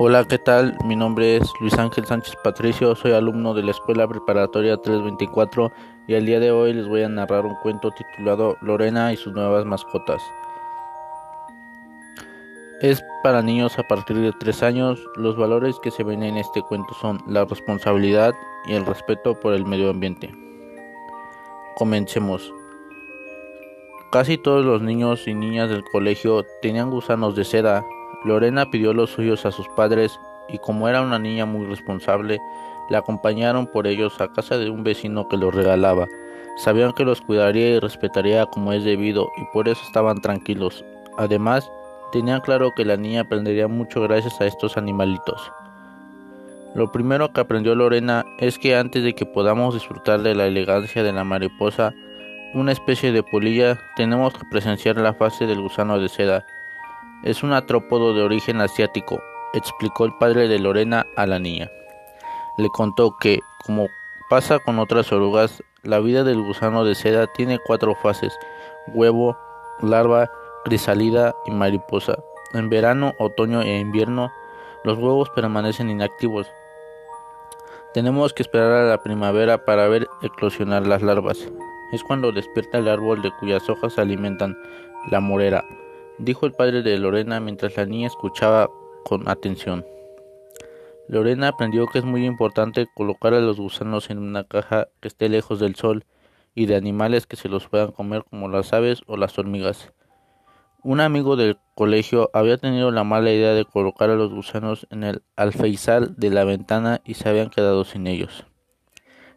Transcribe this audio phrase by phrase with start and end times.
[0.00, 0.78] Hola, ¿qué tal?
[0.84, 5.72] Mi nombre es Luis Ángel Sánchez Patricio, soy alumno de la Escuela Preparatoria 324
[6.06, 9.32] y el día de hoy les voy a narrar un cuento titulado Lorena y sus
[9.32, 10.22] nuevas mascotas.
[12.80, 15.04] Es para niños a partir de 3 años.
[15.16, 18.34] Los valores que se ven en este cuento son la responsabilidad
[18.68, 20.32] y el respeto por el medio ambiente.
[21.74, 22.54] Comencemos.
[24.12, 27.84] Casi todos los niños y niñas del colegio tenían gusanos de seda
[28.24, 30.18] Lorena pidió los suyos a sus padres
[30.48, 32.40] y como era una niña muy responsable,
[32.88, 36.08] la acompañaron por ellos a casa de un vecino que los regalaba.
[36.56, 40.84] Sabían que los cuidaría y respetaría como es debido y por eso estaban tranquilos.
[41.16, 41.70] Además,
[42.12, 45.52] tenían claro que la niña aprendería mucho gracias a estos animalitos.
[46.74, 51.02] Lo primero que aprendió Lorena es que antes de que podamos disfrutar de la elegancia
[51.02, 51.92] de la mariposa,
[52.54, 56.44] una especie de polilla, tenemos que presenciar la fase del gusano de seda
[57.22, 59.20] es un atrópodo de origen asiático,
[59.52, 61.70] explicó el padre de Lorena a la niña.
[62.56, 63.88] Le contó que, como
[64.28, 68.36] pasa con otras orugas, la vida del gusano de seda tiene cuatro fases,
[68.88, 69.36] huevo,
[69.80, 70.30] larva,
[70.64, 72.18] crisálida y mariposa.
[72.54, 74.30] En verano, otoño e invierno,
[74.84, 76.46] los huevos permanecen inactivos.
[77.94, 81.38] Tenemos que esperar a la primavera para ver eclosionar las larvas.
[81.92, 84.56] Es cuando despierta el árbol de cuyas hojas se alimentan,
[85.10, 85.64] la morera
[86.18, 88.68] dijo el padre de Lorena mientras la niña escuchaba
[89.04, 89.84] con atención.
[91.08, 95.28] Lorena aprendió que es muy importante colocar a los gusanos en una caja que esté
[95.28, 96.04] lejos del sol
[96.54, 99.92] y de animales que se los puedan comer como las aves o las hormigas.
[100.82, 105.02] Un amigo del colegio había tenido la mala idea de colocar a los gusanos en
[105.02, 108.44] el alfeizal de la ventana y se habían quedado sin ellos.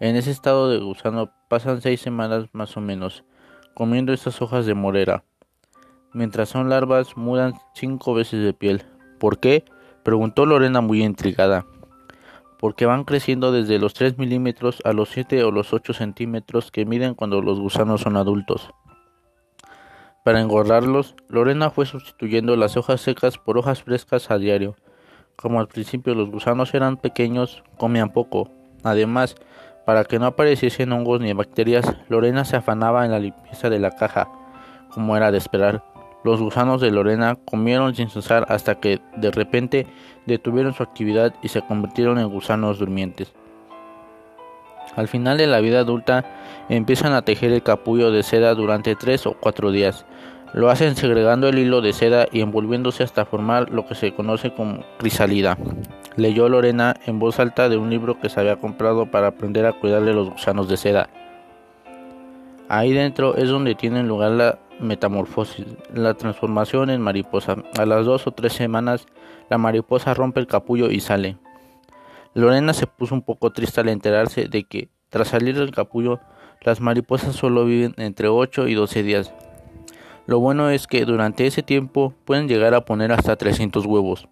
[0.00, 3.24] En ese estado de gusano pasan seis semanas más o menos,
[3.74, 5.24] comiendo estas hojas de morera.
[6.14, 8.84] Mientras son larvas, mudan cinco veces de piel.
[9.18, 9.64] ¿Por qué?
[10.04, 11.66] preguntó Lorena muy intrigada.
[12.60, 16.86] Porque van creciendo desde los 3 milímetros a los 7 o los 8 centímetros que
[16.86, 18.70] miden cuando los gusanos son adultos.
[20.24, 24.76] Para engordarlos, Lorena fue sustituyendo las hojas secas por hojas frescas a diario.
[25.34, 28.50] Como al principio los gusanos eran pequeños, comían poco.
[28.84, 29.34] Además,
[29.84, 33.90] para que no apareciesen hongos ni bacterias, Lorena se afanaba en la limpieza de la
[33.90, 34.28] caja,
[34.94, 35.82] como era de esperar.
[36.24, 39.86] Los gusanos de Lorena comieron sin cesar hasta que de repente
[40.24, 43.32] detuvieron su actividad y se convirtieron en gusanos durmientes.
[44.96, 46.24] Al final de la vida adulta
[46.68, 50.06] empiezan a tejer el capullo de seda durante tres o cuatro días.
[50.54, 54.54] Lo hacen segregando el hilo de seda y envolviéndose hasta formar lo que se conoce
[54.54, 55.58] como crisálida.
[56.16, 59.72] Leyó Lorena en voz alta de un libro que se había comprado para aprender a
[59.72, 61.08] cuidar de los gusanos de seda.
[62.68, 67.56] Ahí dentro es donde tiene lugar la metamorfosis, la transformación en mariposa.
[67.78, 69.06] A las dos o tres semanas,
[69.50, 71.36] la mariposa rompe el capullo y sale.
[72.34, 76.20] Lorena se puso un poco triste al enterarse de que, tras salir del capullo,
[76.62, 79.32] las mariposas solo viven entre 8 y 12 días.
[80.26, 84.26] Lo bueno es que durante ese tiempo pueden llegar a poner hasta 300 huevos.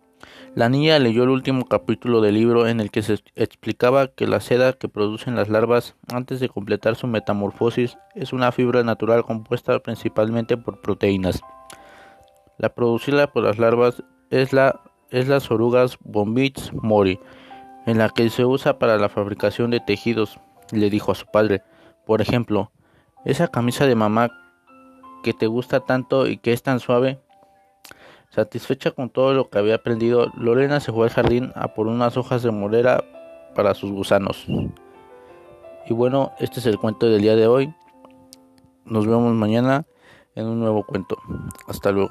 [0.54, 4.40] La niña leyó el último capítulo del libro en el que se explicaba que la
[4.40, 9.78] seda que producen las larvas antes de completar su metamorfosis es una fibra natural compuesta
[9.80, 11.40] principalmente por proteínas.
[12.58, 14.80] La producida por las larvas es, la,
[15.10, 17.18] es las orugas Bombich mori,
[17.86, 20.38] en la que se usa para la fabricación de tejidos,
[20.70, 21.62] le dijo a su padre.
[22.06, 22.70] Por ejemplo,
[23.24, 24.30] esa camisa de mamá
[25.22, 27.20] que te gusta tanto y que es tan suave,
[28.34, 32.16] Satisfecha con todo lo que había aprendido, Lorena se fue al jardín a por unas
[32.16, 33.04] hojas de morera
[33.54, 34.46] para sus gusanos.
[35.86, 37.74] Y bueno, este es el cuento del día de hoy.
[38.86, 39.84] Nos vemos mañana
[40.34, 41.18] en un nuevo cuento.
[41.68, 42.10] Hasta luego.